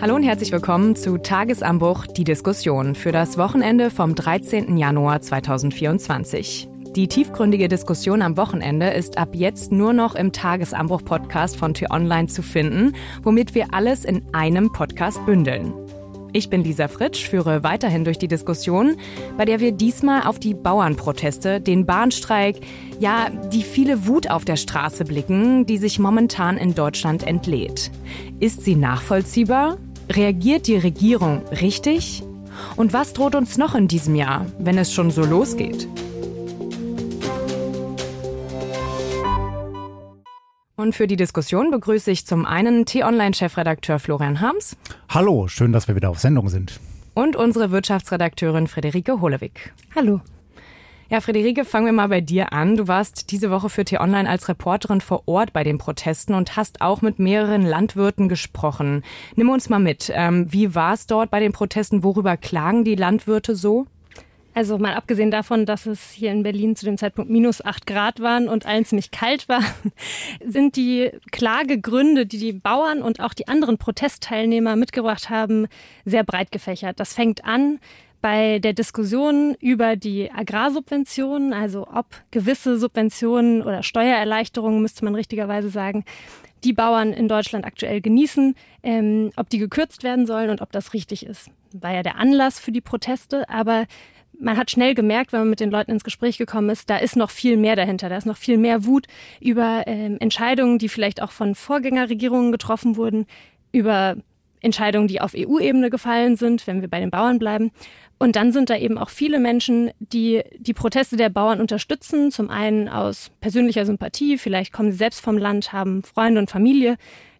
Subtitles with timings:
[0.00, 4.76] Hallo und herzlich willkommen zu Tagesanbruch, die Diskussion für das Wochenende vom 13.
[4.76, 6.68] Januar 2024.
[6.94, 12.42] Die tiefgründige Diskussion am Wochenende ist ab jetzt nur noch im Tagesanbruch-Podcast von T-Online zu
[12.42, 12.92] finden,
[13.24, 15.74] womit wir alles in einem Podcast bündeln.
[16.32, 18.98] Ich bin Lisa Fritsch, führe weiterhin durch die Diskussion,
[19.36, 22.60] bei der wir diesmal auf die Bauernproteste, den Bahnstreik,
[23.00, 27.90] ja, die viele Wut auf der Straße blicken, die sich momentan in Deutschland entlädt.
[28.38, 29.78] Ist sie nachvollziehbar?
[30.10, 32.22] Reagiert die Regierung richtig?
[32.76, 35.86] Und was droht uns noch in diesem Jahr, wenn es schon so losgeht?
[40.76, 44.76] Und für die Diskussion begrüße ich zum einen T-Online-Chefredakteur Florian Harms.
[45.10, 46.80] Hallo, schön, dass wir wieder auf Sendung sind.
[47.12, 49.74] Und unsere Wirtschaftsredakteurin Friederike Holewig.
[49.94, 50.20] Hallo.
[51.10, 52.76] Ja, Friederike, fangen wir mal bei dir an.
[52.76, 56.82] Du warst diese Woche für T-Online als Reporterin vor Ort bei den Protesten und hast
[56.82, 59.02] auch mit mehreren Landwirten gesprochen.
[59.34, 60.12] Nimm uns mal mit.
[60.14, 62.04] Ähm, wie war es dort bei den Protesten?
[62.04, 63.86] Worüber klagen die Landwirte so?
[64.52, 68.20] Also mal abgesehen davon, dass es hier in Berlin zu dem Zeitpunkt minus acht Grad
[68.20, 69.62] waren und allen ziemlich kalt war,
[70.44, 75.68] sind die Klagegründe, die die Bauern und auch die anderen Protestteilnehmer mitgebracht haben,
[76.04, 77.00] sehr breit gefächert.
[77.00, 77.78] Das fängt an
[78.20, 85.70] bei der Diskussion über die Agrarsubventionen, also ob gewisse Subventionen oder Steuererleichterungen, müsste man richtigerweise
[85.70, 86.04] sagen,
[86.64, 90.92] die Bauern in Deutschland aktuell genießen, ähm, ob die gekürzt werden sollen und ob das
[90.92, 91.50] richtig ist.
[91.72, 93.86] War ja der Anlass für die Proteste, aber
[94.40, 97.16] man hat schnell gemerkt, wenn man mit den Leuten ins Gespräch gekommen ist, da ist
[97.16, 98.08] noch viel mehr dahinter.
[98.08, 99.06] Da ist noch viel mehr Wut
[99.40, 103.26] über ähm, Entscheidungen, die vielleicht auch von Vorgängerregierungen getroffen wurden,
[103.72, 104.16] über
[104.60, 107.70] Entscheidungen, die auf EU-Ebene gefallen sind, wenn wir bei den Bauern bleiben.
[108.18, 112.32] Und dann sind da eben auch viele Menschen, die die Proteste der Bauern unterstützen.
[112.32, 116.96] Zum einen aus persönlicher Sympathie, vielleicht kommen sie selbst vom Land, haben Freunde und Familie,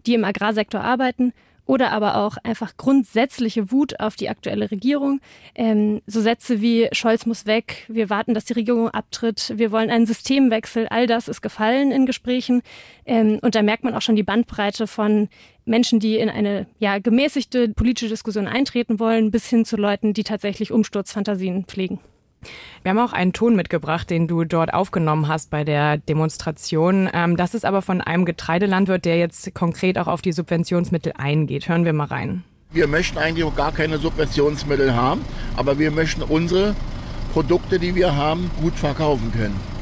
[0.06, 1.32] die im Agrarsektor arbeiten
[1.68, 5.20] oder aber auch einfach grundsätzliche Wut auf die aktuelle Regierung.
[5.54, 9.90] Ähm, so Sätze wie Scholz muss weg, wir warten, dass die Regierung abtritt, wir wollen
[9.90, 12.62] einen Systemwechsel, all das ist gefallen in Gesprächen.
[13.04, 15.28] Ähm, und da merkt man auch schon die Bandbreite von
[15.68, 20.24] Menschen, die in eine ja, gemäßigte politische Diskussion eintreten wollen, bis hin zu Leuten, die
[20.24, 22.00] tatsächlich Umsturzfantasien pflegen.
[22.82, 27.10] Wir haben auch einen Ton mitgebracht, den du dort aufgenommen hast bei der Demonstration.
[27.12, 31.68] Ähm, das ist aber von einem Getreidelandwirt, der jetzt konkret auch auf die Subventionsmittel eingeht.
[31.68, 32.44] Hören wir mal rein.
[32.70, 35.22] Wir möchten eigentlich auch gar keine Subventionsmittel haben,
[35.56, 36.76] aber wir möchten unsere
[37.32, 39.77] Produkte, die wir haben, gut verkaufen können.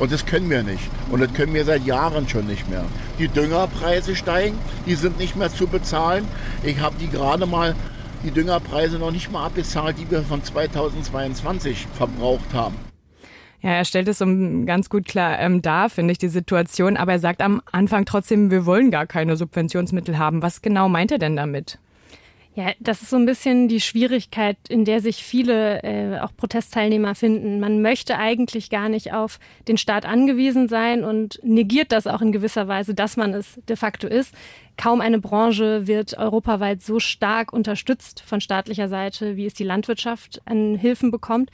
[0.00, 0.90] Und das können wir nicht.
[1.10, 2.84] Und das können wir seit Jahren schon nicht mehr.
[3.18, 6.26] Die Düngerpreise steigen, die sind nicht mehr zu bezahlen.
[6.64, 7.76] Ich habe die gerade mal
[8.24, 12.76] die Düngerpreise noch nicht mal abbezahlt, die wir von 2022 verbraucht haben.
[13.60, 16.96] Ja, er stellt es um ganz gut klar ähm, dar, finde ich, die Situation.
[16.96, 20.40] Aber er sagt am Anfang trotzdem, wir wollen gar keine Subventionsmittel haben.
[20.40, 21.78] Was genau meint er denn damit?
[22.54, 27.14] Ja, das ist so ein bisschen die Schwierigkeit, in der sich viele äh, auch Protestteilnehmer
[27.14, 27.60] finden.
[27.60, 29.38] Man möchte eigentlich gar nicht auf
[29.68, 33.76] den Staat angewiesen sein und negiert das auch in gewisser Weise, dass man es de
[33.76, 34.34] facto ist.
[34.76, 40.42] Kaum eine Branche wird europaweit so stark unterstützt von staatlicher Seite, wie es die Landwirtschaft
[40.44, 41.50] an Hilfen bekommt.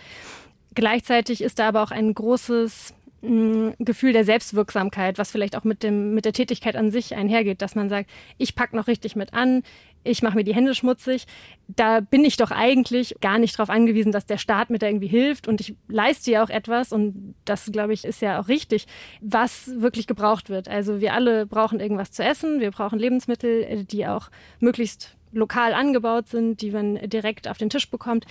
[0.74, 5.82] Gleichzeitig ist da aber auch ein großes mm, Gefühl der Selbstwirksamkeit, was vielleicht auch mit
[5.82, 8.08] dem mit der Tätigkeit an sich einhergeht, dass man sagt,
[8.38, 9.62] ich pack noch richtig mit an,
[10.06, 11.26] ich mache mir die Hände schmutzig.
[11.68, 15.08] Da bin ich doch eigentlich gar nicht darauf angewiesen, dass der Staat mir da irgendwie
[15.08, 18.86] hilft und ich leiste ja auch etwas und das, glaube ich, ist ja auch richtig,
[19.20, 20.68] was wirklich gebraucht wird.
[20.68, 24.30] Also wir alle brauchen irgendwas zu essen, wir brauchen Lebensmittel, äh, die auch
[24.60, 28.24] möglichst lokal angebaut sind, die man direkt auf den Tisch bekommt.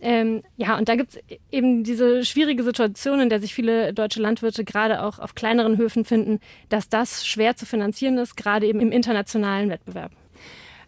[0.00, 4.20] Ähm, ja, und da gibt es eben diese schwierige Situation, in der sich viele deutsche
[4.20, 8.80] Landwirte gerade auch auf kleineren Höfen finden, dass das schwer zu finanzieren ist, gerade eben
[8.80, 10.12] im internationalen Wettbewerb.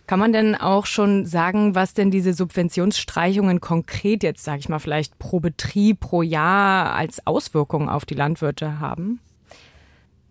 [0.06, 4.78] Kann man denn auch schon sagen, was denn diese Subventionsstreichungen konkret jetzt, sage ich mal,
[4.78, 9.20] vielleicht pro Betrieb, pro Jahr als Auswirkungen auf die Landwirte haben?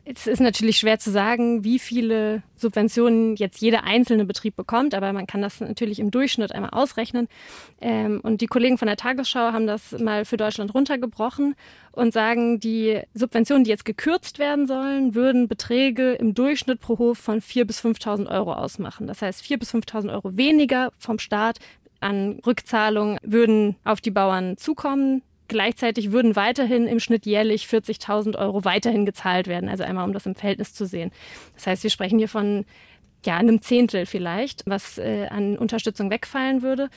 [0.06, 5.14] Es ist natürlich schwer zu sagen, wie viele Subventionen jetzt jeder einzelne Betrieb bekommt, aber
[5.14, 7.30] man kann das natürlich im Durchschnitt einmal ausrechnen.
[7.80, 11.56] Ähm, und die Kollegen von der Tagesschau haben das mal für Deutschland runtergebrochen
[11.94, 17.18] und sagen, die Subventionen, die jetzt gekürzt werden sollen, würden Beträge im Durchschnitt pro Hof
[17.18, 19.08] von 4.000 bis 5.000 Euro ausmachen.
[19.08, 21.60] Das heißt, 4.000 bis 5.000 Euro weniger vom Staat
[22.02, 25.22] an Rückzahlungen würden auf die Bauern zukommen.
[25.48, 29.70] Gleichzeitig würden weiterhin im Schnitt jährlich 40.000 Euro weiterhin gezahlt werden.
[29.70, 31.12] Also einmal, um das im Verhältnis zu sehen.
[31.56, 32.66] Das heißt, wir sprechen hier von
[33.26, 36.90] ja, einem Zehntel vielleicht, was äh, an Unterstützung wegfallen würde.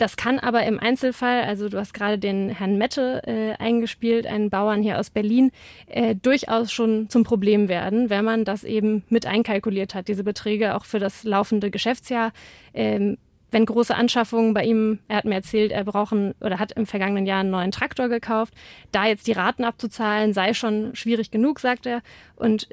[0.00, 4.48] Das kann aber im Einzelfall, also du hast gerade den Herrn Mette äh, eingespielt, einen
[4.48, 5.50] Bauern hier aus Berlin,
[5.88, 10.74] äh, durchaus schon zum Problem werden, wenn man das eben mit einkalkuliert hat, diese Beträge
[10.74, 12.32] auch für das laufende Geschäftsjahr.
[12.72, 13.18] Ähm,
[13.50, 17.26] wenn große Anschaffungen bei ihm, er hat mir erzählt, er brauchen oder hat im vergangenen
[17.26, 18.54] Jahr einen neuen Traktor gekauft,
[18.92, 22.02] da jetzt die Raten abzuzahlen, sei schon schwierig genug, sagt er.
[22.36, 22.68] Und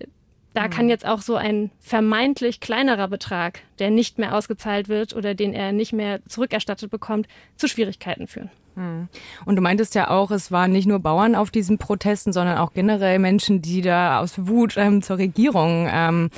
[0.53, 0.69] da hm.
[0.71, 5.53] kann jetzt auch so ein vermeintlich kleinerer Betrag, der nicht mehr ausgezahlt wird oder den
[5.53, 8.50] er nicht mehr zurückerstattet bekommt, zu Schwierigkeiten führen.
[8.75, 9.07] Hm.
[9.45, 12.74] Und du meintest ja auch, es waren nicht nur Bauern auf diesen Protesten, sondern auch
[12.74, 16.29] generell Menschen, die da aus Wut ähm, zur Regierung ähm,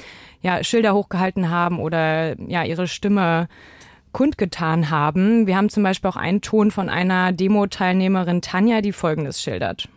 [0.42, 3.50] ja, Schilder hochgehalten haben oder ja ihre Stimme
[4.12, 5.48] kundgetan haben.
[5.48, 9.88] Wir haben zum Beispiel auch einen Ton von einer Demo-Teilnehmerin Tanja, die Folgendes schildert.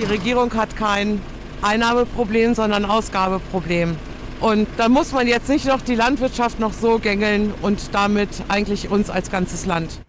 [0.00, 1.20] Die Regierung hat kein
[1.62, 3.96] Einnahmeproblem, sondern Ausgabeproblem.
[4.40, 8.90] Und da muss man jetzt nicht noch die Landwirtschaft noch so gängeln und damit eigentlich
[8.90, 10.00] uns als ganzes Land.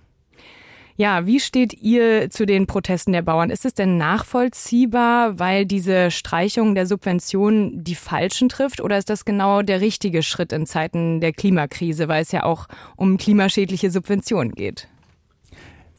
[0.96, 3.50] Ja, wie steht ihr zu den Protesten der Bauern?
[3.50, 8.80] Ist es denn nachvollziehbar, weil diese Streichung der Subventionen die Falschen trifft?
[8.80, 12.68] Oder ist das genau der richtige Schritt in Zeiten der Klimakrise, weil es ja auch
[12.96, 14.88] um klimaschädliche Subventionen geht?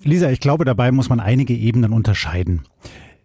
[0.02, 2.62] Lisa, ich glaube, dabei muss man einige Ebenen unterscheiden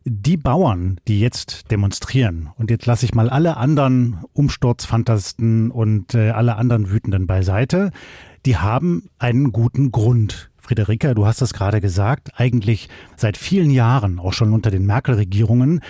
[0.05, 6.31] die Bauern, die jetzt demonstrieren, und jetzt lasse ich mal alle anderen Umsturzfantasten und äh,
[6.31, 7.91] alle anderen Wütenden beiseite,
[8.45, 10.48] die haben einen guten Grund.
[10.69, 15.81] Friederike, du hast es gerade gesagt, eigentlich seit vielen Jahren, auch schon unter den Merkel-Regierungen,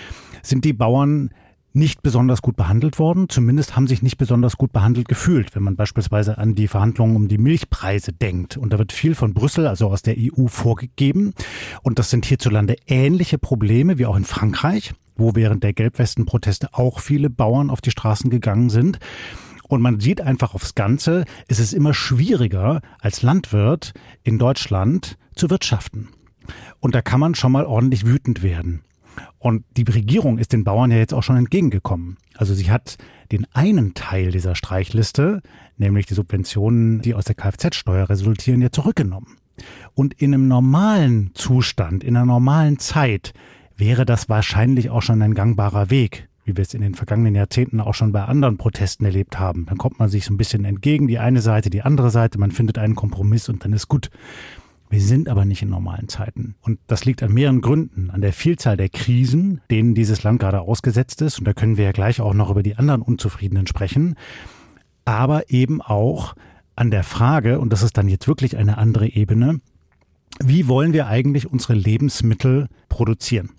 [0.42, 1.32] sind die Bauern
[1.74, 3.28] nicht besonders gut behandelt worden.
[3.28, 7.28] Zumindest haben sich nicht besonders gut behandelt gefühlt, wenn man beispielsweise an die Verhandlungen um
[7.28, 8.56] die Milchpreise denkt.
[8.56, 11.34] Und da wird viel von Brüssel, also aus der EU, vorgegeben.
[11.84, 17.02] Und das sind hierzulande ähnliche Probleme wie auch in Frankreich, wo während der Gelbwestenproteste auch
[17.02, 18.98] viele Bauern auf die Straßen gegangen sind.
[19.70, 23.94] Und man sieht einfach aufs Ganze, es ist immer schwieriger als Landwirt
[24.24, 26.10] in Deutschland zu wirtschaften.
[26.80, 28.84] Und da kann man schon mal ordentlich wütend werden.
[29.38, 32.18] Und die Regierung ist den Bauern ja jetzt auch schon entgegengekommen.
[32.36, 32.98] Also sie hat
[33.32, 35.42] den einen Teil dieser Streichliste,
[35.78, 39.38] nämlich die Subventionen, die aus der Kfz-Steuer resultieren, ja zurückgenommen.
[39.94, 43.34] Und in einem normalen Zustand, in einer normalen Zeit,
[43.76, 47.80] wäre das wahrscheinlich auch schon ein gangbarer Weg, wie wir es in den vergangenen Jahrzehnten
[47.80, 49.68] auch schon bei anderen Protesten erlebt haben.
[49.68, 52.50] Dann kommt man sich so ein bisschen entgegen, die eine Seite, die andere Seite, man
[52.50, 54.10] findet einen Kompromiss und dann ist gut.
[54.90, 56.56] Wir sind aber nicht in normalen Zeiten.
[56.62, 58.10] Und das liegt an mehreren Gründen.
[58.10, 61.38] An der Vielzahl der Krisen, denen dieses Land gerade ausgesetzt ist.
[61.38, 64.16] Und da können wir ja gleich auch noch über die anderen Unzufriedenen sprechen.
[65.06, 66.34] Aber eben auch
[66.76, 69.62] an der Frage, und das ist dann jetzt wirklich eine andere Ebene,
[70.44, 73.52] wie wollen wir eigentlich unsere Lebensmittel produzieren?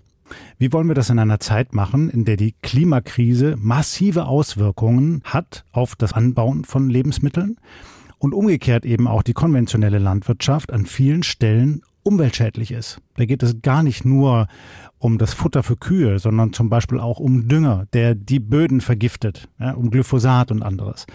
[0.57, 5.65] Wie wollen wir das in einer Zeit machen, in der die Klimakrise massive Auswirkungen hat
[5.71, 7.57] auf das Anbauen von Lebensmitteln?
[8.21, 13.01] und umgekehrt eben auch die konventionelle Landwirtschaft an vielen Stellen umweltschädlich ist.
[13.15, 14.47] Da geht es gar nicht nur
[14.99, 19.49] um das Futter für Kühe, sondern zum Beispiel auch um Dünger, der die Böden vergiftet,
[19.59, 21.07] ja, um Glyphosat und anderes.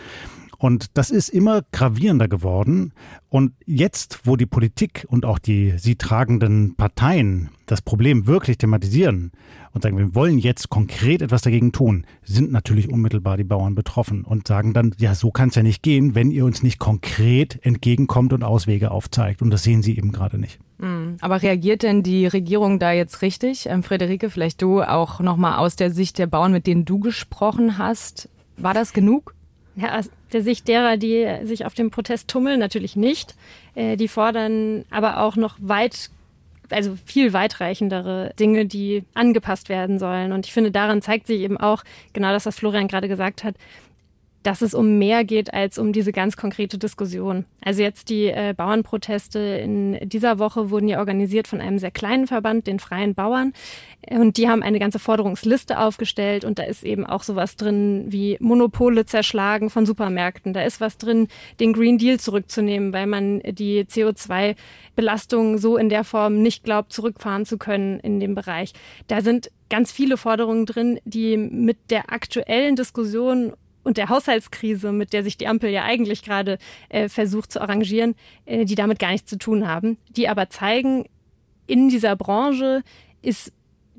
[0.59, 2.93] Und das ist immer gravierender geworden.
[3.29, 9.33] Und jetzt, wo die Politik und auch die sie tragenden Parteien das Problem wirklich thematisieren
[9.73, 14.25] und sagen, wir wollen jetzt konkret etwas dagegen tun, sind natürlich unmittelbar die Bauern betroffen
[14.25, 17.59] und sagen dann, ja, so kann es ja nicht gehen, wenn ihr uns nicht konkret
[17.63, 19.43] entgegenkommt und Auswege aufzeigt.
[19.43, 20.59] Und das sehen sie eben gerade nicht.
[20.79, 21.17] Hm.
[21.21, 23.67] Aber reagiert denn die Regierung da jetzt richtig?
[23.67, 27.79] Ähm, Friederike, vielleicht du auch nochmal aus der Sicht der Bauern, mit denen du gesprochen
[27.79, 28.29] hast.
[28.57, 29.36] War das genug?
[29.77, 33.35] Ja, aus der Sicht derer, die sich auf dem Protest tummeln, natürlich nicht.
[33.75, 36.11] Äh, die fordern aber auch noch weit
[36.71, 40.33] also viel weitreichendere Dinge, die angepasst werden sollen.
[40.33, 43.55] Und ich finde, daran zeigt sich eben auch genau das, was Florian gerade gesagt hat,
[44.47, 47.47] dass es um mehr geht als um diese ganz konkrete Diskussion.
[47.65, 52.29] Also jetzt die äh, Bauernproteste in dieser Woche wurden ja organisiert von einem sehr kleinen
[52.29, 53.55] Verband, den Freien Bauern.
[54.09, 58.37] Und die haben eine ganze Forderungsliste aufgestellt und da ist eben auch sowas drin wie
[58.39, 60.53] Monopole zerschlagen von Supermärkten.
[60.53, 61.27] Da ist was drin,
[61.59, 67.47] den Green Deal zurückzunehmen, weil man die CO2-Belastung so in der Form nicht glaubt, zurückfahren
[67.47, 68.75] zu können in dem Bereich.
[69.09, 73.53] Da sind ganz viele Forderungen drin, die mit der aktuellen Diskussion
[73.87, 78.17] und der Haushaltskrise, mit der sich die Ampel ja eigentlich gerade äh, versucht zu arrangieren,
[78.45, 81.05] äh, die damit gar nichts zu tun haben, die aber zeigen,
[81.69, 82.83] in dieser Branche
[83.23, 83.53] ist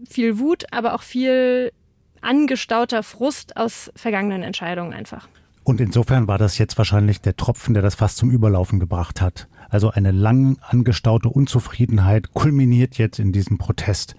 [0.07, 1.71] viel Wut, aber auch viel
[2.19, 5.29] angestauter Frust aus vergangenen Entscheidungen einfach.
[5.63, 9.47] Und insofern war das jetzt wahrscheinlich der Tropfen, der das fast zum Überlaufen gebracht hat.
[9.69, 14.15] Also eine lang angestaute Unzufriedenheit kulminiert jetzt in diesem Protest.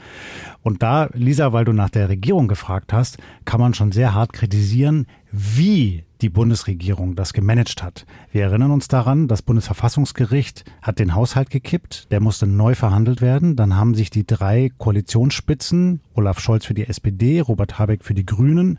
[0.62, 4.33] Und da, Lisa, weil du nach der Regierung gefragt hast, kann man schon sehr hart
[4.33, 8.07] kritisieren, wie die Bundesregierung das gemanagt hat.
[8.33, 13.55] Wir erinnern uns daran, das Bundesverfassungsgericht hat den Haushalt gekippt, der musste neu verhandelt werden.
[13.55, 18.26] Dann haben sich die drei Koalitionsspitzen, Olaf Scholz für die SPD, Robert Habeck für die
[18.26, 18.78] Grünen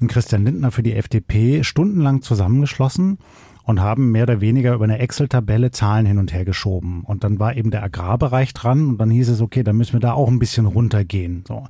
[0.00, 3.18] und Christian Lindner für die FDP, stundenlang zusammengeschlossen
[3.66, 7.02] und haben mehr oder weniger über eine Excel-Tabelle Zahlen hin und her geschoben.
[7.02, 10.00] Und dann war eben der Agrarbereich dran und dann hieß es, okay, dann müssen wir
[10.00, 11.44] da auch ein bisschen runtergehen.
[11.46, 11.64] So.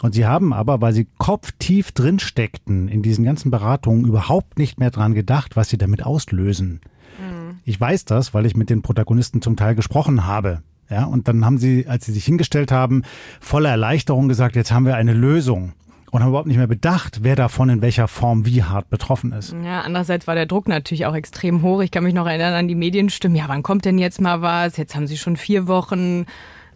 [0.00, 4.80] Und sie haben aber, weil sie kopftief drin steckten in diesen ganzen Beratungen, überhaupt nicht
[4.80, 6.80] mehr dran gedacht, was sie damit auslösen.
[7.20, 7.58] Mhm.
[7.64, 10.62] Ich weiß das, weil ich mit den Protagonisten zum Teil gesprochen habe.
[10.88, 13.02] Ja, und dann haben sie, als sie sich hingestellt haben,
[13.40, 15.74] voller Erleichterung gesagt, jetzt haben wir eine Lösung
[16.16, 19.54] und haben überhaupt nicht mehr bedacht, wer davon in welcher Form wie hart betroffen ist.
[19.62, 21.82] Ja, andererseits war der Druck natürlich auch extrem hoch.
[21.82, 23.36] Ich kann mich noch erinnern an die Medienstimmen.
[23.36, 24.78] Ja, wann kommt denn jetzt mal was?
[24.78, 26.24] Jetzt haben sie schon vier Wochen.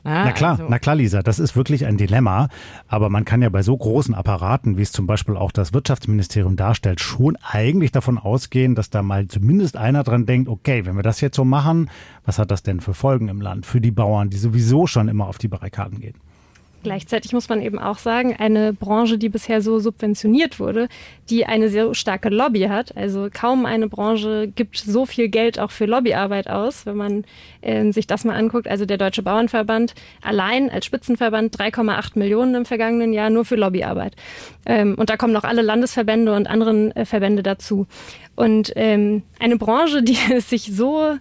[0.05, 0.67] Na, na klar, also.
[0.69, 2.49] na klar, Lisa, das ist wirklich ein Dilemma.
[2.87, 6.57] Aber man kann ja bei so großen Apparaten, wie es zum Beispiel auch das Wirtschaftsministerium
[6.57, 11.03] darstellt, schon eigentlich davon ausgehen, dass da mal zumindest einer dran denkt, okay, wenn wir
[11.03, 11.89] das jetzt so machen,
[12.27, 15.29] was hat das denn für Folgen im Land für die Bauern, die sowieso schon immer
[15.29, 16.17] auf die Barrikaden gehen?
[16.83, 20.89] Gleichzeitig muss man eben auch sagen, eine Branche, die bisher so subventioniert wurde,
[21.29, 22.97] die eine sehr starke Lobby hat.
[22.97, 27.25] Also kaum eine Branche gibt so viel Geld auch für Lobbyarbeit aus, wenn man
[27.61, 28.67] äh, sich das mal anguckt.
[28.67, 34.17] Also der Deutsche Bauernverband allein als Spitzenverband 3,8 Millionen im vergangenen Jahr nur für Lobbyarbeit.
[34.65, 37.87] Ähm, und da kommen noch alle Landesverbände und anderen äh, Verbände dazu.
[38.37, 41.19] Und ähm, eine Branche, die es sich so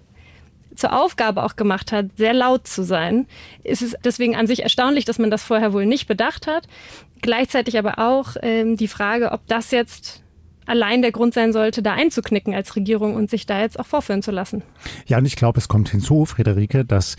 [0.79, 3.27] zur Aufgabe auch gemacht hat, sehr laut zu sein,
[3.63, 6.67] ist es deswegen an sich erstaunlich, dass man das vorher wohl nicht bedacht hat.
[7.21, 10.23] Gleichzeitig aber auch ähm, die Frage, ob das jetzt
[10.65, 14.21] allein der Grund sein sollte, da einzuknicken als Regierung und sich da jetzt auch vorführen
[14.21, 14.61] zu lassen.
[15.07, 17.17] Ja, und ich glaube, es kommt hinzu, Friederike, dass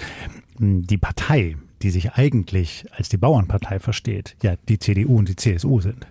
[0.59, 5.37] hm, die Partei, die sich eigentlich als die Bauernpartei versteht, ja die CDU und die
[5.37, 6.07] CSU sind.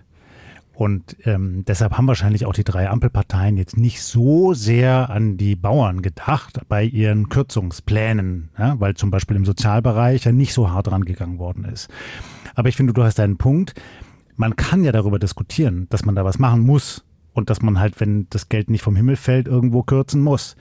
[0.80, 5.54] Und ähm, deshalb haben wahrscheinlich auch die drei Ampelparteien jetzt nicht so sehr an die
[5.54, 10.90] Bauern gedacht bei ihren Kürzungsplänen, ja, weil zum Beispiel im Sozialbereich ja nicht so hart
[10.90, 11.90] rangegangen worden ist.
[12.54, 13.74] Aber ich finde, du hast einen Punkt.
[14.36, 18.00] Man kann ja darüber diskutieren, dass man da was machen muss und dass man halt,
[18.00, 20.56] wenn das Geld nicht vom Himmel fällt, irgendwo kürzen muss.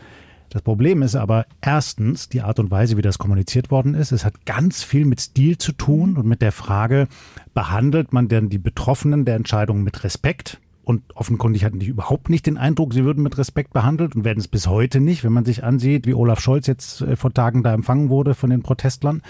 [0.50, 4.12] Das Problem ist aber erstens die Art und Weise, wie das kommuniziert worden ist.
[4.12, 7.08] Es hat ganz viel mit Stil zu tun und mit der Frage,
[7.53, 10.60] behandelt man denn die Betroffenen der Entscheidung mit Respekt?
[10.84, 14.39] Und offenkundig hatten die überhaupt nicht den Eindruck, sie würden mit Respekt behandelt und werden
[14.39, 17.62] es bis heute nicht, wenn man sich ansieht, wie Olaf Scholz jetzt äh, vor Tagen
[17.62, 19.22] da empfangen wurde von den Protestlern.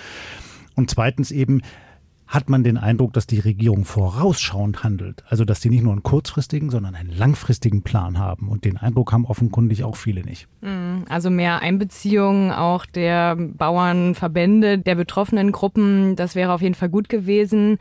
[0.75, 1.61] Und zweitens eben,
[2.29, 5.23] hat man den Eindruck, dass die Regierung vorausschauend handelt.
[5.27, 8.49] Also, dass die nicht nur einen kurzfristigen, sondern einen langfristigen Plan haben.
[8.49, 10.47] Und den Eindruck haben offenkundig auch viele nicht.
[10.61, 10.78] Mhm.
[11.07, 17.09] Also mehr Einbeziehung auch der Bauernverbände, der betroffenen Gruppen, das wäre auf jeden Fall gut
[17.09, 17.77] gewesen.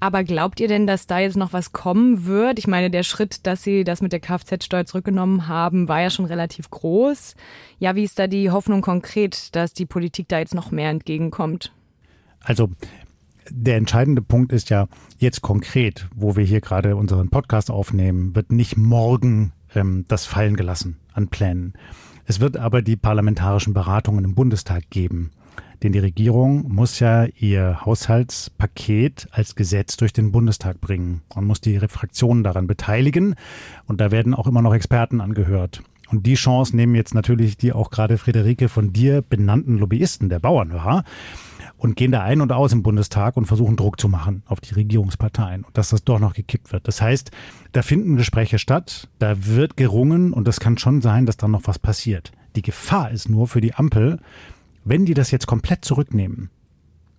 [0.00, 2.58] Aber glaubt ihr denn, dass da jetzt noch was kommen wird?
[2.58, 6.24] Ich meine, der Schritt, dass Sie das mit der Kfz-Steuer zurückgenommen haben, war ja schon
[6.24, 7.36] relativ groß.
[7.78, 11.72] Ja, wie ist da die Hoffnung konkret, dass die Politik da jetzt noch mehr entgegenkommt?
[12.40, 12.70] Also
[13.48, 18.50] der entscheidende Punkt ist ja jetzt konkret, wo wir hier gerade unseren Podcast aufnehmen, wird
[18.50, 21.74] nicht morgen ähm, das fallen gelassen an Plänen.
[22.26, 25.30] Es wird aber die parlamentarischen Beratungen im Bundestag geben.
[25.82, 31.60] Denn die Regierung muss ja ihr Haushaltspaket als Gesetz durch den Bundestag bringen und muss
[31.60, 33.34] die Fraktionen daran beteiligen.
[33.86, 35.82] Und da werden auch immer noch Experten angehört.
[36.12, 40.38] Und die Chance nehmen jetzt natürlich die auch gerade Friederike von dir benannten Lobbyisten der
[40.38, 41.04] Bauern wahr
[41.78, 44.74] und gehen da ein und aus im Bundestag und versuchen Druck zu machen auf die
[44.74, 46.86] Regierungsparteien und dass das doch noch gekippt wird.
[46.86, 47.32] Das heißt,
[47.72, 51.62] da finden Gespräche statt, da wird gerungen und es kann schon sein, dass dann noch
[51.64, 52.30] was passiert.
[52.54, 54.20] Die Gefahr ist nur für die Ampel,
[54.84, 56.50] wenn die das jetzt komplett zurücknehmen,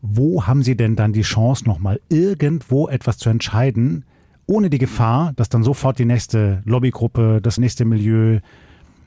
[0.01, 4.05] wo haben sie denn dann die Chance, nochmal irgendwo etwas zu entscheiden,
[4.45, 8.39] ohne die Gefahr, dass dann sofort die nächste Lobbygruppe, das nächste Milieu,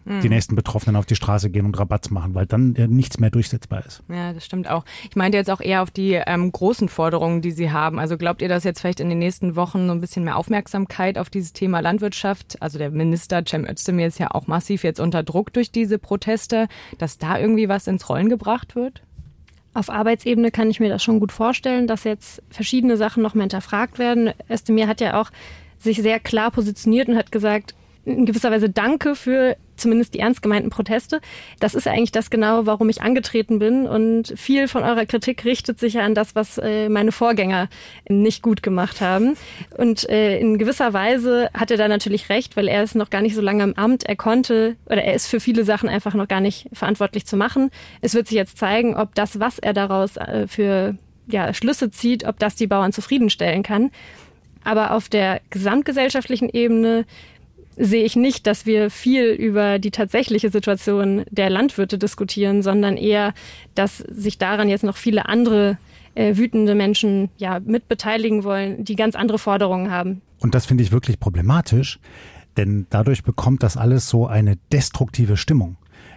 [0.06, 0.34] die mhm.
[0.34, 3.84] nächsten Betroffenen auf die Straße gehen und Rabatz machen, weil dann äh, nichts mehr durchsetzbar
[3.84, 4.02] ist.
[4.08, 4.84] Ja, das stimmt auch.
[5.10, 7.98] Ich meinte jetzt auch eher auf die ähm, großen Forderungen, die Sie haben.
[7.98, 11.18] Also glaubt ihr, dass jetzt vielleicht in den nächsten Wochen so ein bisschen mehr Aufmerksamkeit
[11.18, 15.24] auf dieses Thema Landwirtschaft, also der Minister Cem Özdemir ist ja auch massiv jetzt unter
[15.24, 19.02] Druck durch diese Proteste, dass da irgendwie was ins Rollen gebracht wird?
[19.74, 23.42] Auf Arbeitsebene kann ich mir das schon gut vorstellen, dass jetzt verschiedene Sachen noch mehr
[23.42, 24.30] hinterfragt werden.
[24.48, 25.30] Özdemir hat ja auch
[25.78, 30.42] sich sehr klar positioniert und hat gesagt, in gewisser Weise Danke für zumindest die ernst
[30.42, 31.20] gemeinten Proteste.
[31.60, 33.86] Das ist eigentlich das genau, warum ich angetreten bin.
[33.86, 37.68] Und viel von eurer Kritik richtet sich ja an das, was äh, meine Vorgänger
[38.08, 39.36] nicht gut gemacht haben.
[39.76, 43.22] Und äh, in gewisser Weise hat er da natürlich recht, weil er ist noch gar
[43.22, 44.04] nicht so lange im Amt.
[44.04, 47.70] Er konnte oder er ist für viele Sachen einfach noch gar nicht verantwortlich zu machen.
[48.00, 52.24] Es wird sich jetzt zeigen, ob das, was er daraus äh, für ja, Schlüsse zieht,
[52.24, 53.90] ob das die Bauern zufriedenstellen kann.
[54.64, 57.04] Aber auf der gesamtgesellschaftlichen Ebene
[57.76, 63.34] sehe ich nicht, dass wir viel über die tatsächliche Situation der Landwirte diskutieren, sondern eher,
[63.74, 65.78] dass sich daran jetzt noch viele andere
[66.14, 70.22] äh, wütende Menschen ja mitbeteiligen wollen, die ganz andere Forderungen haben.
[70.40, 71.98] Und das finde ich wirklich problematisch,
[72.56, 75.76] denn dadurch bekommt das alles so eine destruktive Stimmung.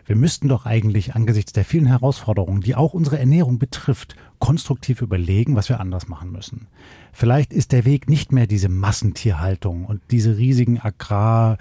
[0.09, 5.55] Wir müssten doch eigentlich angesichts der vielen Herausforderungen, die auch unsere Ernährung betrifft, konstruktiv überlegen,
[5.55, 6.65] was wir anders machen müssen.
[7.13, 11.59] Vielleicht ist der Weg nicht mehr diese Massentierhaltung und diese riesigen Agrar-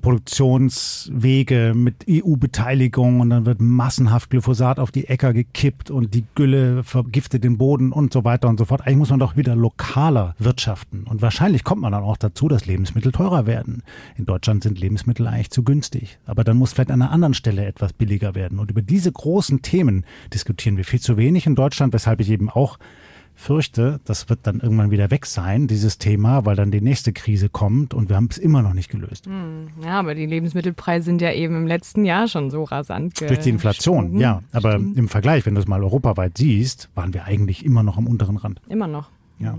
[0.00, 6.82] Produktionswege mit EU-Beteiligung und dann wird massenhaft Glyphosat auf die Äcker gekippt und die Gülle
[6.82, 8.82] vergiftet den Boden und so weiter und so fort.
[8.82, 11.04] Eigentlich muss man doch wieder lokaler wirtschaften.
[11.04, 13.82] Und wahrscheinlich kommt man dann auch dazu, dass Lebensmittel teurer werden.
[14.16, 16.18] In Deutschland sind Lebensmittel eigentlich zu günstig.
[16.26, 18.58] Aber dann muss vielleicht an einer anderen Stelle etwas billiger werden.
[18.58, 22.48] Und über diese großen Themen diskutieren wir viel zu wenig in Deutschland, weshalb ich eben
[22.48, 22.78] auch
[23.38, 27.48] fürchte, das wird dann irgendwann wieder weg sein, dieses Thema, weil dann die nächste Krise
[27.48, 29.26] kommt und wir haben es immer noch nicht gelöst.
[29.26, 33.20] Hm, ja, aber die Lebensmittelpreise sind ja eben im letzten Jahr schon so rasant.
[33.20, 34.42] Durch die Inflation, ja.
[34.52, 34.98] Aber Stimmt.
[34.98, 38.36] im Vergleich, wenn du es mal europaweit siehst, waren wir eigentlich immer noch am unteren
[38.36, 38.60] Rand.
[38.68, 39.08] Immer noch.
[39.40, 39.56] Ja.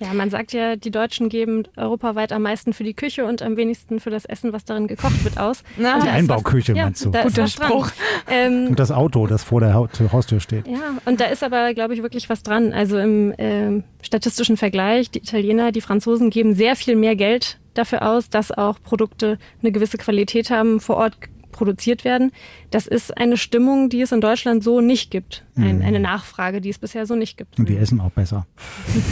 [0.00, 3.56] Ja, man sagt ja, die Deutschen geben europaweit am meisten für die Küche und am
[3.56, 5.64] wenigsten für das Essen, was darin gekocht wird, aus.
[5.76, 7.10] Na, die Einbauküche was, meinst du?
[7.10, 7.90] Ja, Guter Spruch.
[8.30, 10.68] Ähm, und das Auto, das vor der Haustür steht.
[10.68, 12.72] Ja, und da ist aber, glaube ich, wirklich was dran.
[12.72, 18.08] Also im äh, statistischen Vergleich, die Italiener, die Franzosen geben sehr viel mehr Geld dafür
[18.08, 21.18] aus, dass auch Produkte eine gewisse Qualität haben, vor Ort
[21.58, 22.30] produziert werden.
[22.70, 25.44] Das ist eine Stimmung, die es in Deutschland so nicht gibt.
[25.56, 25.84] Ein, mhm.
[25.84, 27.58] eine Nachfrage, die es bisher so nicht gibt.
[27.58, 28.46] Und die essen auch besser.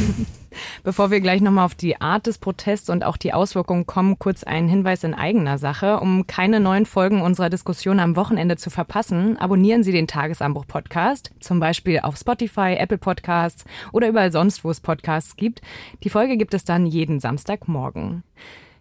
[0.85, 4.45] Bevor wir gleich nochmal auf die Art des Protests und auch die Auswirkungen kommen, kurz
[4.45, 5.99] ein Hinweis in eigener Sache.
[5.99, 11.59] Um keine neuen Folgen unserer Diskussion am Wochenende zu verpassen, abonnieren Sie den Tagesanbruch-Podcast, zum
[11.59, 15.63] Beispiel auf Spotify, Apple Podcasts oder überall sonst, wo es Podcasts gibt.
[16.05, 18.23] Die Folge gibt es dann jeden Samstagmorgen.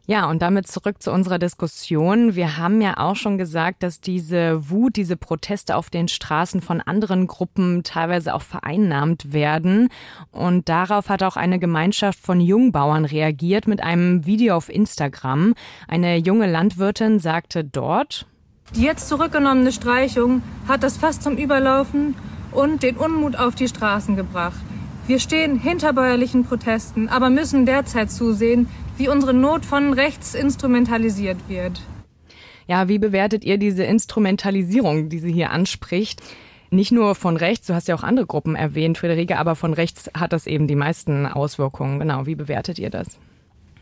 [0.07, 2.35] Ja, und damit zurück zu unserer Diskussion.
[2.35, 6.79] Wir haben ja auch schon gesagt, dass diese Wut, diese Proteste auf den Straßen von
[6.79, 9.89] anderen Gruppen teilweise auch vereinnahmt werden.
[10.31, 15.55] Und darauf hat auch eine Gemeinschaft von Jungbauern reagiert mit einem Video auf Instagram.
[15.87, 18.27] Eine junge Landwirtin sagte dort,
[18.75, 22.15] die jetzt zurückgenommene Streichung hat das fast zum Überlaufen
[22.51, 24.59] und den Unmut auf die Straßen gebracht.
[25.07, 31.37] Wir stehen hinter bäuerlichen Protesten, aber müssen derzeit zusehen, wie unsere Not von rechts instrumentalisiert
[31.47, 31.81] wird.
[32.67, 36.21] Ja, wie bewertet ihr diese Instrumentalisierung, die sie hier anspricht?
[36.71, 40.09] Nicht nur von rechts, du hast ja auch andere Gruppen erwähnt, Friederike, aber von rechts
[40.17, 41.99] hat das eben die meisten Auswirkungen.
[41.99, 43.19] Genau, wie bewertet ihr das?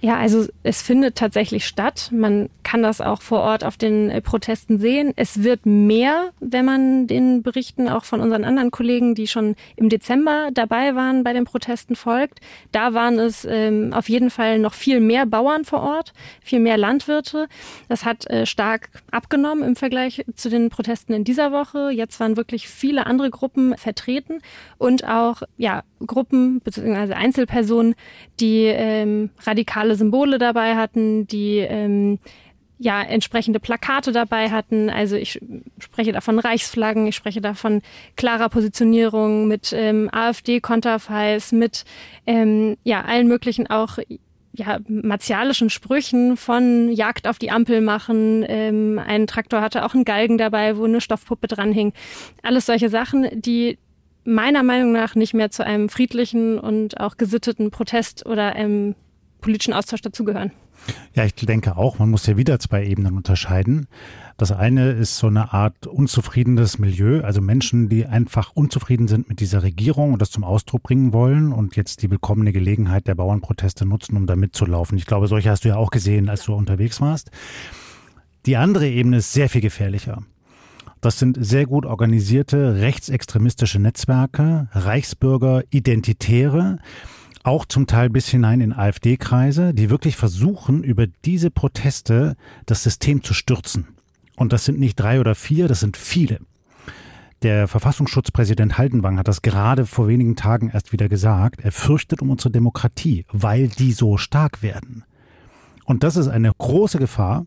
[0.03, 2.09] Ja, also es findet tatsächlich statt.
[2.11, 5.13] Man kann das auch vor Ort auf den äh, Protesten sehen.
[5.15, 9.87] Es wird mehr, wenn man den Berichten auch von unseren anderen Kollegen, die schon im
[9.87, 12.41] Dezember dabei waren, bei den Protesten folgt.
[12.73, 16.11] Da waren es ähm, auf jeden Fall noch viel mehr Bauern vor Ort,
[16.41, 17.47] viel mehr Landwirte.
[17.87, 21.91] Das hat äh, stark abgenommen im Vergleich zu den Protesten in dieser Woche.
[21.91, 24.39] Jetzt waren wirklich viele andere Gruppen vertreten
[24.77, 27.13] und auch ja Gruppen bzw.
[27.13, 27.95] Einzelpersonen,
[28.41, 32.19] die ähm, radikale Symbole dabei hatten, die ähm,
[32.79, 34.89] ja entsprechende Plakate dabei hatten.
[34.89, 35.39] Also ich
[35.79, 37.81] spreche davon Reichsflaggen, ich spreche davon
[38.15, 41.85] klarer Positionierung mit ähm, AfD-Konterfeis, mit
[42.25, 43.99] ähm, ja allen möglichen auch
[44.55, 48.45] ja, martialischen Sprüchen von Jagd auf die Ampel machen.
[48.47, 51.93] Ähm, ein Traktor hatte auch einen Galgen dabei, wo eine Stoffpuppe dran hing.
[52.43, 53.79] Alles solche Sachen, die
[54.25, 58.95] meiner Meinung nach nicht mehr zu einem friedlichen und auch gesitteten Protest oder einem
[59.43, 60.51] politischen Austausch dazugehören.
[61.13, 63.87] Ja, ich denke auch, man muss ja wieder zwei Ebenen unterscheiden.
[64.37, 69.39] Das eine ist so eine Art unzufriedenes Milieu, also Menschen, die einfach unzufrieden sind mit
[69.39, 73.85] dieser Regierung und das zum Ausdruck bringen wollen und jetzt die willkommene Gelegenheit der Bauernproteste
[73.85, 74.97] nutzen, um da mitzulaufen.
[74.97, 77.29] Ich glaube, solche hast du ja auch gesehen, als du unterwegs warst.
[78.45, 80.23] Die andere Ebene ist sehr viel gefährlicher.
[80.99, 86.79] Das sind sehr gut organisierte rechtsextremistische Netzwerke, Reichsbürger, Identitäre,
[87.43, 93.23] auch zum Teil bis hinein in AfD-Kreise, die wirklich versuchen, über diese Proteste das System
[93.23, 93.89] zu stürzen.
[94.35, 96.39] Und das sind nicht drei oder vier, das sind viele.
[97.43, 101.59] Der Verfassungsschutzpräsident Haldenwang hat das gerade vor wenigen Tagen erst wieder gesagt.
[101.61, 105.03] Er fürchtet um unsere Demokratie, weil die so stark werden.
[105.85, 107.45] Und das ist eine große Gefahr.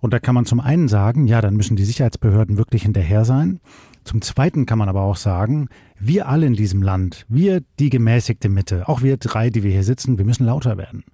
[0.00, 3.60] Und da kann man zum einen sagen, ja, dann müssen die Sicherheitsbehörden wirklich hinterher sein.
[4.04, 8.48] Zum Zweiten kann man aber auch sagen, wir alle in diesem Land, wir die gemäßigte
[8.50, 11.04] Mitte, auch wir drei, die wir hier sitzen, wir müssen lauter werden.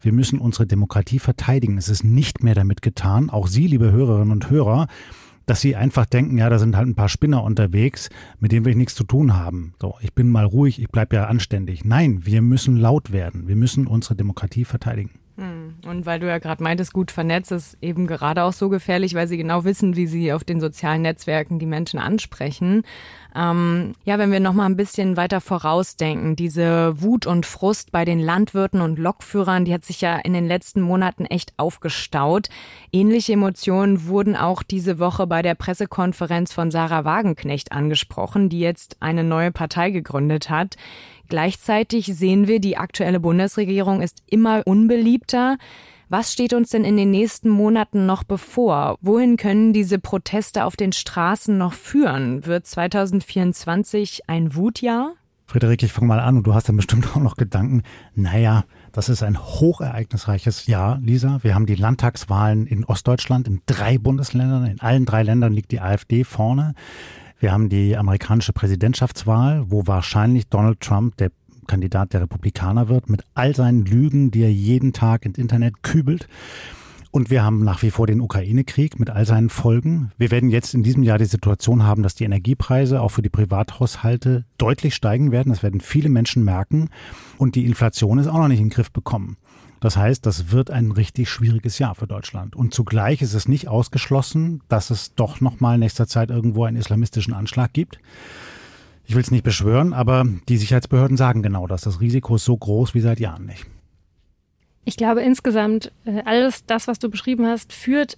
[0.00, 1.78] Wir müssen unsere Demokratie verteidigen.
[1.78, 4.88] Es ist nicht mehr damit getan, auch Sie, liebe Hörerinnen und Hörer,
[5.46, 8.74] dass Sie einfach denken, ja, da sind halt ein paar Spinner unterwegs, mit denen wir
[8.74, 9.74] nichts zu tun haben.
[9.80, 11.84] So, ich bin mal ruhig, ich bleibe ja anständig.
[11.84, 13.48] Nein, wir müssen laut werden.
[13.48, 15.10] Wir müssen unsere Demokratie verteidigen.
[15.36, 15.74] Hm.
[15.84, 19.26] Und weil du ja gerade meintest, gut vernetzt ist eben gerade auch so gefährlich, weil
[19.26, 22.84] sie genau wissen, wie sie auf den sozialen Netzwerken die Menschen ansprechen.
[23.34, 28.04] Ähm, ja, wenn wir noch mal ein bisschen weiter vorausdenken, diese Wut und Frust bei
[28.04, 32.48] den Landwirten und Lokführern, die hat sich ja in den letzten Monaten echt aufgestaut.
[32.92, 38.98] Ähnliche Emotionen wurden auch diese Woche bei der Pressekonferenz von Sarah Wagenknecht angesprochen, die jetzt
[39.00, 40.76] eine neue Partei gegründet hat.
[41.28, 45.56] Gleichzeitig sehen wir, die aktuelle Bundesregierung ist immer unbeliebter.
[46.08, 48.96] Was steht uns denn in den nächsten Monaten noch bevor?
[49.00, 52.46] Wohin können diese Proteste auf den Straßen noch führen?
[52.46, 55.14] Wird 2024 ein Wutjahr?
[55.46, 57.82] Friederik, ich fange mal an und du hast dann bestimmt auch noch Gedanken.
[58.14, 61.38] Naja, das ist ein hochereignisreiches Jahr, Lisa.
[61.42, 64.66] Wir haben die Landtagswahlen in Ostdeutschland in drei Bundesländern.
[64.66, 66.74] In allen drei Ländern liegt die AfD vorne.
[67.44, 71.30] Wir haben die amerikanische Präsidentschaftswahl, wo wahrscheinlich Donald Trump der
[71.66, 76.26] Kandidat der Republikaner wird, mit all seinen Lügen, die er jeden Tag ins Internet kübelt.
[77.10, 80.10] Und wir haben nach wie vor den Ukraine-Krieg mit all seinen Folgen.
[80.16, 83.28] Wir werden jetzt in diesem Jahr die Situation haben, dass die Energiepreise auch für die
[83.28, 85.50] Privathaushalte deutlich steigen werden.
[85.50, 86.88] Das werden viele Menschen merken.
[87.36, 89.36] Und die Inflation ist auch noch nicht in den Griff bekommen.
[89.84, 92.56] Das heißt, das wird ein richtig schwieriges Jahr für Deutschland.
[92.56, 96.78] Und zugleich ist es nicht ausgeschlossen, dass es doch nochmal in nächster Zeit irgendwo einen
[96.78, 97.98] islamistischen Anschlag gibt.
[99.04, 101.82] Ich will es nicht beschwören, aber die Sicherheitsbehörden sagen genau das.
[101.82, 103.66] Das Risiko ist so groß wie seit Jahren nicht.
[104.86, 108.16] Ich glaube insgesamt, äh, alles das, was du beschrieben hast, führt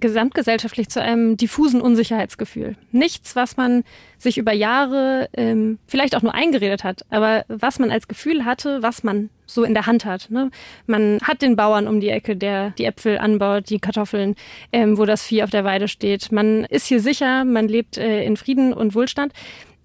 [0.00, 2.76] gesamtgesellschaftlich zu einem diffusen Unsicherheitsgefühl.
[2.92, 3.84] Nichts, was man
[4.18, 8.82] sich über Jahre ähm, vielleicht auch nur eingeredet hat, aber was man als Gefühl hatte,
[8.82, 10.30] was man so in der Hand hat.
[10.30, 10.50] Ne?
[10.86, 14.36] Man hat den Bauern um die Ecke, der die Äpfel anbaut, die Kartoffeln,
[14.72, 16.32] ähm, wo das Vieh auf der Weide steht.
[16.32, 19.32] Man ist hier sicher, man lebt äh, in Frieden und Wohlstand.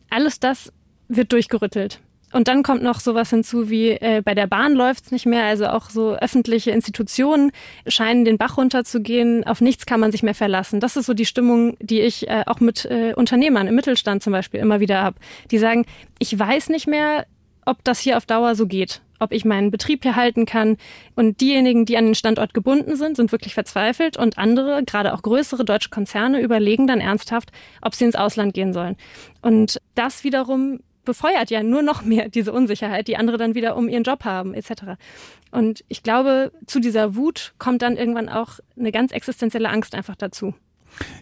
[0.10, 0.72] Alles das
[1.08, 2.00] wird durchgerüttelt.
[2.34, 5.46] Und dann kommt noch sowas hinzu wie äh, bei der Bahn läuft's nicht mehr.
[5.46, 7.52] Also auch so öffentliche Institutionen
[7.88, 9.46] scheinen den Bach runterzugehen.
[9.46, 10.80] Auf nichts kann man sich mehr verlassen.
[10.80, 14.34] Das ist so die Stimmung, die ich äh, auch mit äh, Unternehmern im Mittelstand zum
[14.34, 15.18] Beispiel immer wieder habe.
[15.52, 15.86] Die sagen,
[16.20, 17.26] ich weiß nicht mehr,
[17.66, 20.78] ob das hier auf Dauer so geht ob ich meinen Betrieb hier halten kann.
[21.16, 24.18] Und diejenigen, die an den Standort gebunden sind, sind wirklich verzweifelt.
[24.18, 28.74] Und andere, gerade auch größere deutsche Konzerne, überlegen dann ernsthaft, ob sie ins Ausland gehen
[28.74, 28.96] sollen.
[29.42, 33.88] Und das wiederum befeuert ja nur noch mehr diese Unsicherheit, die andere dann wieder um
[33.88, 34.98] ihren Job haben, etc.
[35.52, 40.16] Und ich glaube, zu dieser Wut kommt dann irgendwann auch eine ganz existenzielle Angst einfach
[40.16, 40.54] dazu.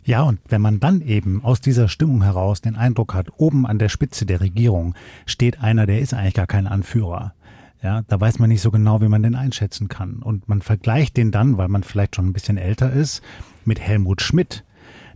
[0.03, 3.79] Ja, und wenn man dann eben aus dieser Stimmung heraus den Eindruck hat, oben an
[3.79, 7.33] der Spitze der Regierung steht einer, der ist eigentlich gar kein Anführer.
[7.81, 10.21] Ja, da weiß man nicht so genau, wie man den einschätzen kann.
[10.21, 13.21] Und man vergleicht den dann, weil man vielleicht schon ein bisschen älter ist,
[13.65, 14.63] mit Helmut Schmidt,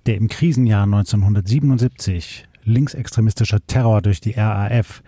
[0.06, 5.02] der im Krisenjahr 1977 linksextremistischer Terror durch die RAF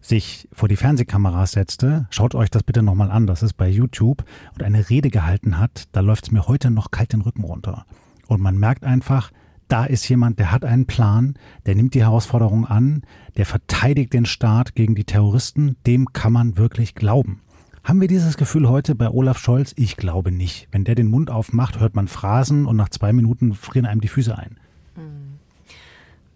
[0.00, 4.24] sich vor die Fernsehkameras setzte, schaut euch das bitte nochmal an, das ist bei YouTube,
[4.54, 7.86] und eine Rede gehalten hat, da läuft es mir heute noch kalt den Rücken runter.
[8.26, 9.30] Und man merkt einfach,
[9.68, 11.34] da ist jemand, der hat einen Plan,
[11.66, 13.02] der nimmt die Herausforderung an,
[13.36, 17.40] der verteidigt den Staat gegen die Terroristen, dem kann man wirklich glauben.
[17.84, 19.72] Haben wir dieses Gefühl heute bei Olaf Scholz?
[19.76, 20.68] Ich glaube nicht.
[20.70, 24.08] Wenn der den Mund aufmacht, hört man Phrasen und nach zwei Minuten frieren einem die
[24.08, 24.58] Füße ein.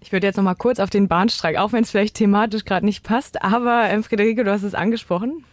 [0.07, 2.87] Ich würde jetzt noch mal kurz auf den Bahnstreik, auch wenn es vielleicht thematisch gerade
[2.87, 5.45] nicht passt, aber ähm, Friederike, du hast es angesprochen.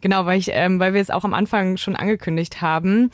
[0.00, 3.10] Genau, weil, ich, ähm, weil wir es auch am Anfang schon angekündigt haben.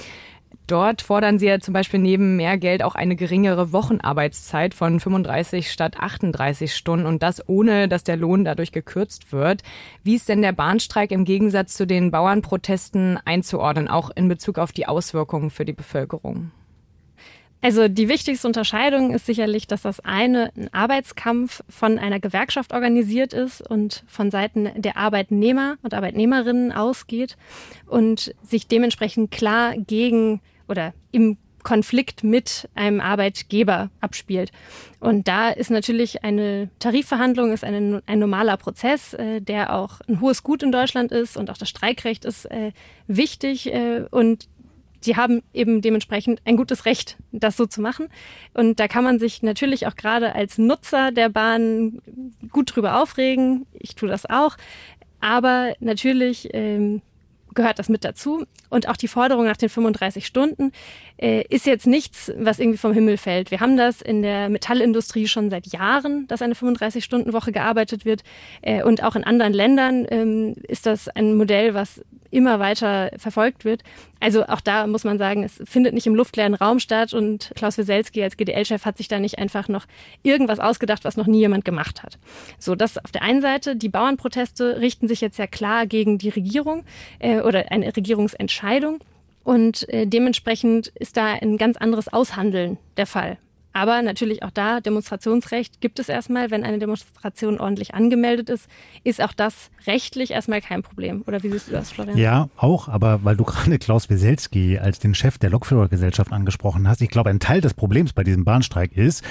[0.68, 5.72] Dort fordern sie ja zum Beispiel neben mehr Geld auch eine geringere Wochenarbeitszeit von 35
[5.72, 9.64] statt 38 Stunden und das ohne, dass der Lohn dadurch gekürzt wird.
[10.04, 14.70] Wie ist denn der Bahnstreik im Gegensatz zu den Bauernprotesten einzuordnen, auch in Bezug auf
[14.70, 16.52] die Auswirkungen für die Bevölkerung?
[17.62, 23.32] Also die wichtigste Unterscheidung ist sicherlich, dass das eine ein Arbeitskampf von einer Gewerkschaft organisiert
[23.32, 27.36] ist und von Seiten der Arbeitnehmer und Arbeitnehmerinnen ausgeht
[27.86, 34.52] und sich dementsprechend klar gegen oder im Konflikt mit einem Arbeitgeber abspielt.
[35.00, 40.20] Und da ist natürlich eine Tarifverhandlung ist eine, ein normaler Prozess, äh, der auch ein
[40.20, 42.70] hohes Gut in Deutschland ist und auch das Streikrecht ist äh,
[43.08, 44.46] wichtig äh, und
[45.06, 48.08] die haben eben dementsprechend ein gutes Recht, das so zu machen.
[48.54, 52.00] Und da kann man sich natürlich auch gerade als Nutzer der Bahn
[52.50, 53.66] gut drüber aufregen.
[53.72, 54.56] Ich tue das auch.
[55.20, 57.02] Aber natürlich ähm,
[57.56, 58.44] gehört das mit dazu.
[58.70, 60.72] Und auch die Forderung nach den 35 Stunden
[61.16, 63.50] äh, ist jetzt nichts, was irgendwie vom Himmel fällt.
[63.50, 68.22] Wir haben das in der Metallindustrie schon seit Jahren, dass eine 35-Stunden-Woche gearbeitet wird.
[68.62, 73.64] Äh, und auch in anderen Ländern ähm, ist das ein Modell, was immer weiter verfolgt
[73.64, 73.82] wird.
[74.20, 77.78] Also auch da muss man sagen, es findet nicht im luftleeren Raum statt und Klaus
[77.78, 79.86] Wieselski als GDL-Chef hat sich da nicht einfach noch
[80.22, 82.18] irgendwas ausgedacht, was noch nie jemand gemacht hat.
[82.58, 83.76] So, das auf der einen Seite.
[83.76, 86.84] Die Bauernproteste richten sich jetzt ja klar gegen die Regierung
[87.18, 89.00] äh, oder eine Regierungsentscheidung.
[89.44, 93.38] Und äh, dementsprechend ist da ein ganz anderes Aushandeln der Fall.
[93.76, 96.50] Aber natürlich auch da, Demonstrationsrecht gibt es erstmal.
[96.50, 98.70] Wenn eine Demonstration ordentlich angemeldet ist,
[99.04, 101.22] ist auch das rechtlich erstmal kein Problem.
[101.26, 102.16] Oder wie siehst du das, Florian?
[102.16, 107.02] Ja, auch, aber weil du gerade Klaus Wieselski als den Chef der Lokführergesellschaft angesprochen hast,
[107.02, 109.22] ich glaube, ein Teil des Problems bei diesem Bahnstreik ist,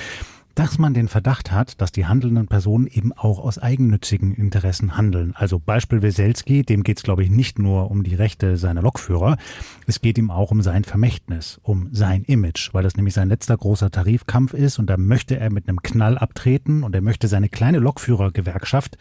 [0.55, 5.33] dass man den Verdacht hat, dass die handelnden Personen eben auch aus eigennützigen Interessen handeln.
[5.35, 9.37] Also Beispiel Weselski, dem geht es, glaube ich, nicht nur um die Rechte seiner Lokführer,
[9.85, 13.57] es geht ihm auch um sein Vermächtnis, um sein Image, weil das nämlich sein letzter
[13.57, 17.49] großer Tarifkampf ist und da möchte er mit einem Knall abtreten und er möchte seine
[17.49, 18.97] kleine Lokführergewerkschaft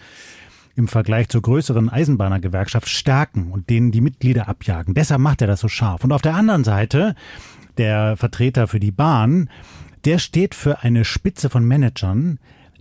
[0.77, 4.95] im Vergleich zur größeren Eisenbahnergewerkschaft stärken und denen die Mitglieder abjagen.
[4.95, 6.03] Deshalb macht er das so scharf.
[6.03, 7.14] Und auf der anderen Seite,
[7.79, 9.49] der Vertreter für die Bahn,
[10.05, 12.38] der steht für eine Spitze von Managern,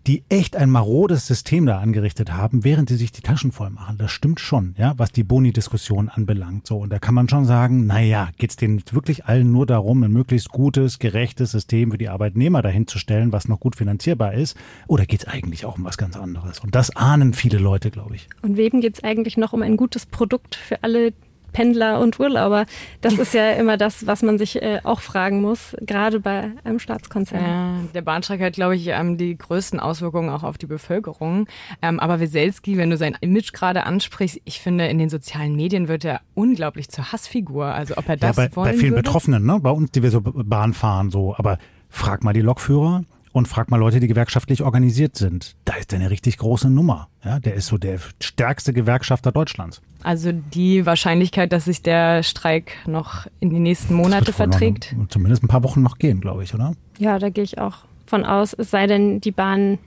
[0.08, 3.98] die echt ein marodes System da angerichtet haben, während sie sich die Taschen voll machen.
[3.98, 6.68] Das stimmt schon, ja, was die Boni-Diskussion anbelangt.
[6.68, 10.04] So, und da kann man schon sagen, na ja, geht's denen wirklich allen nur darum,
[10.04, 14.34] ein möglichst gutes, gerechtes System für die Arbeitnehmer dahin zu stellen, was noch gut finanzierbar
[14.34, 14.58] ist?
[14.88, 16.60] Oder geht's eigentlich auch um was ganz anderes?
[16.60, 18.28] Und das ahnen viele Leute, glaube ich.
[18.42, 21.14] Und wem geht's eigentlich noch um ein gutes Produkt für alle,
[21.54, 22.66] Pendler und Urlauber.
[23.02, 26.80] Das ist ja immer das, was man sich äh, auch fragen muss, gerade bei einem
[26.80, 27.42] Staatskonzern.
[27.42, 31.48] Ja, der Bahnstreik hat, glaube ich, ähm, die größten Auswirkungen auch auf die Bevölkerung.
[31.82, 35.88] Ähm, aber Weselski, wenn du sein Image gerade ansprichst, ich finde, in den sozialen Medien
[35.88, 37.66] wird er unglaublich zur Hassfigur.
[37.66, 39.04] Also ob er das ja, bei, wollen bei vielen würde?
[39.04, 39.60] Betroffenen, ne?
[39.62, 41.36] bei uns, die wir so Bahn fahren, so.
[41.38, 41.58] Aber
[41.90, 45.56] frag mal die Lokführer, und frag mal Leute, die gewerkschaftlich organisiert sind.
[45.66, 47.10] Da ist er eine richtig große Nummer.
[47.26, 49.82] Ja, der ist so der stärkste Gewerkschafter Deutschlands.
[50.04, 54.96] Also die Wahrscheinlichkeit, dass sich der Streik noch in die nächsten Monate verträgt?
[54.96, 56.74] Noch, zumindest ein paar Wochen noch gehen, glaube ich, oder?
[57.00, 58.54] Ja, da gehe ich auch von aus.
[58.54, 59.80] Es sei denn, die Bahn